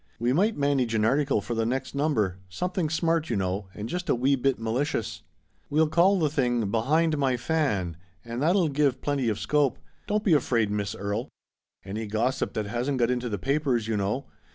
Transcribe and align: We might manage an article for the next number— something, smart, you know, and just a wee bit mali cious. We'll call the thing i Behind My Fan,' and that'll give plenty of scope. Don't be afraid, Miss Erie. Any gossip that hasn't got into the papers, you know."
We 0.17 0.33
might 0.33 0.57
manage 0.57 0.95
an 0.95 1.05
article 1.05 1.41
for 1.41 1.53
the 1.53 1.63
next 1.63 1.93
number— 1.93 2.39
something, 2.59 2.89
smart, 2.89 3.29
you 3.29 3.35
know, 3.35 3.67
and 3.75 3.87
just 3.87 4.09
a 4.09 4.15
wee 4.15 4.35
bit 4.35 4.57
mali 4.57 4.83
cious. 4.83 5.21
We'll 5.69 5.89
call 5.89 6.17
the 6.17 6.27
thing 6.27 6.63
i 6.63 6.65
Behind 6.65 7.19
My 7.19 7.37
Fan,' 7.37 7.97
and 8.25 8.41
that'll 8.41 8.69
give 8.69 9.03
plenty 9.03 9.29
of 9.29 9.37
scope. 9.37 9.77
Don't 10.07 10.23
be 10.23 10.33
afraid, 10.33 10.71
Miss 10.71 10.95
Erie. 10.95 11.27
Any 11.85 12.07
gossip 12.07 12.53
that 12.53 12.65
hasn't 12.65 12.97
got 12.97 13.11
into 13.11 13.29
the 13.29 13.37
papers, 13.37 13.87
you 13.87 13.95
know." 13.95 14.25